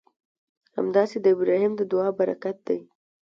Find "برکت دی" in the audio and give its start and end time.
2.19-2.79